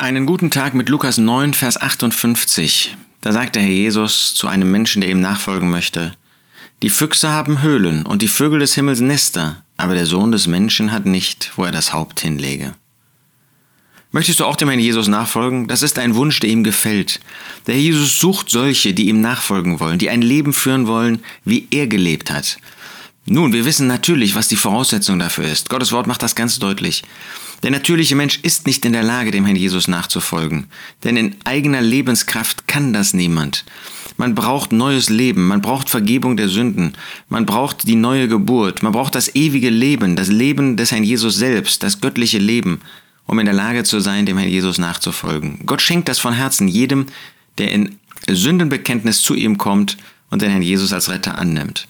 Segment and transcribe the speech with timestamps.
[0.00, 2.96] Einen guten Tag mit Lukas 9, Vers 58.
[3.20, 6.14] Da sagt der Herr Jesus zu einem Menschen, der ihm nachfolgen möchte,
[6.80, 10.90] Die Füchse haben Höhlen und die Vögel des Himmels Nester, aber der Sohn des Menschen
[10.90, 12.72] hat nicht, wo er das Haupt hinlege.
[14.10, 15.68] Möchtest du auch dem Herrn Jesus nachfolgen?
[15.68, 17.20] Das ist ein Wunsch, der ihm gefällt.
[17.66, 21.68] Der Herr Jesus sucht solche, die ihm nachfolgen wollen, die ein Leben führen wollen, wie
[21.70, 22.56] er gelebt hat.
[23.26, 25.68] Nun, wir wissen natürlich, was die Voraussetzung dafür ist.
[25.68, 27.02] Gottes Wort macht das ganz deutlich.
[27.62, 30.66] Der natürliche Mensch ist nicht in der Lage, dem Herrn Jesus nachzufolgen,
[31.04, 33.66] denn in eigener Lebenskraft kann das niemand.
[34.16, 36.94] Man braucht neues Leben, man braucht Vergebung der Sünden,
[37.28, 41.36] man braucht die neue Geburt, man braucht das ewige Leben, das Leben des Herrn Jesus
[41.36, 42.80] selbst, das göttliche Leben,
[43.26, 45.60] um in der Lage zu sein, dem Herrn Jesus nachzufolgen.
[45.66, 47.06] Gott schenkt das von Herzen jedem,
[47.58, 49.98] der in Sündenbekenntnis zu ihm kommt
[50.30, 51.86] und den Herrn Jesus als Retter annimmt.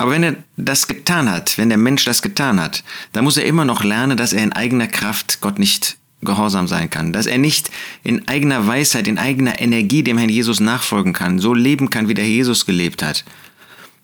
[0.00, 3.44] Aber wenn er das getan hat, wenn der Mensch das getan hat, dann muss er
[3.44, 7.36] immer noch lernen, dass er in eigener Kraft Gott nicht gehorsam sein kann, dass er
[7.36, 7.70] nicht
[8.02, 12.14] in eigener Weisheit, in eigener Energie dem Herrn Jesus nachfolgen kann, so leben kann, wie
[12.14, 13.26] der Jesus gelebt hat.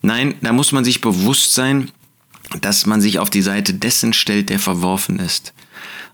[0.02, 1.90] Nein, da muss man sich bewusst sein,
[2.60, 5.54] dass man sich auf die Seite dessen stellt, der verworfen ist.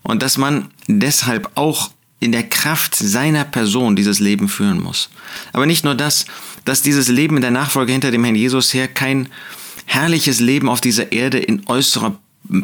[0.01, 5.09] Und dass man deshalb auch in der Kraft seiner Person dieses Leben führen muss.
[5.51, 6.25] Aber nicht nur das,
[6.63, 9.27] dass dieses Leben in der Nachfolge hinter dem Herrn Jesus her kein
[9.85, 12.17] herrliches Leben auf dieser Erde in äußerer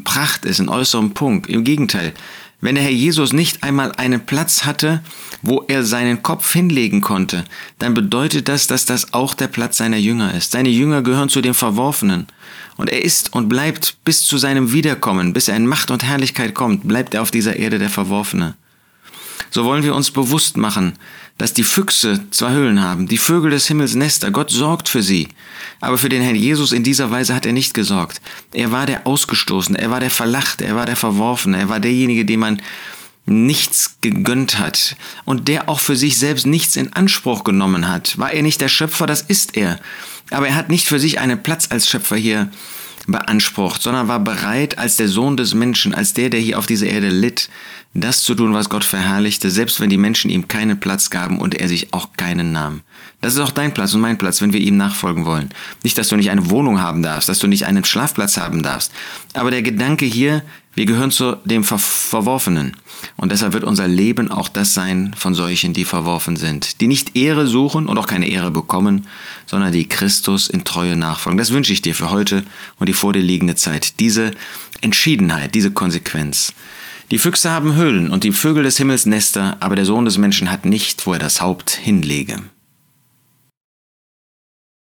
[0.03, 1.47] Pracht ist, in äußerem Punkt.
[1.47, 2.13] Im Gegenteil,
[2.61, 5.01] wenn der Herr Jesus nicht einmal einen Platz hatte,
[5.41, 7.45] wo er seinen Kopf hinlegen konnte,
[7.77, 10.51] dann bedeutet das, dass das auch der Platz seiner Jünger ist.
[10.51, 12.27] Seine Jünger gehören zu den Verworfenen.
[12.75, 16.53] Und er ist und bleibt bis zu seinem Wiederkommen, bis er in Macht und Herrlichkeit
[16.53, 18.55] kommt, bleibt er auf dieser Erde der Verworfene.
[19.51, 20.93] So wollen wir uns bewusst machen,
[21.37, 25.29] dass die Füchse zwei Höhlen haben, die Vögel des Himmels Nester, Gott sorgt für sie.
[25.79, 28.21] Aber für den Herrn Jesus in dieser Weise hat er nicht gesorgt.
[28.53, 32.25] Er war der Ausgestoßene, er war der Verlachte, er war der Verworfene, er war derjenige,
[32.25, 32.61] dem man
[33.25, 38.17] nichts gegönnt hat und der auch für sich selbst nichts in Anspruch genommen hat.
[38.17, 39.79] War er nicht der Schöpfer, das ist er.
[40.31, 42.49] Aber er hat nicht für sich einen Platz als Schöpfer hier
[43.11, 46.87] beansprucht, sondern war bereit, als der Sohn des Menschen, als der, der hier auf dieser
[46.87, 47.49] Erde litt,
[47.93, 51.55] das zu tun, was Gott verherrlichte, selbst wenn die Menschen ihm keinen Platz gaben und
[51.55, 52.81] er sich auch keinen nahm.
[53.21, 55.49] Das ist auch dein Platz und mein Platz, wenn wir ihm nachfolgen wollen.
[55.83, 58.91] Nicht, dass du nicht eine Wohnung haben darfst, dass du nicht einen Schlafplatz haben darfst,
[59.33, 60.43] aber der Gedanke hier,
[60.79, 62.77] wir gehören zu dem Ver Verworfenen.
[63.17, 67.17] Und deshalb wird unser Leben auch das sein von solchen, die verworfen sind, die nicht
[67.17, 69.05] Ehre suchen und auch keine Ehre bekommen,
[69.45, 71.37] sondern die Christus in Treue nachfolgen.
[71.37, 72.45] Das wünsche ich dir für heute
[72.79, 73.99] und die vor dir liegende Zeit.
[73.99, 74.31] Diese
[74.79, 76.53] Entschiedenheit, diese Konsequenz.
[77.11, 80.49] Die Füchse haben Höhlen und die Vögel des Himmels Nester, aber der Sohn des Menschen
[80.49, 82.41] hat nicht, wo er das Haupt hinlege.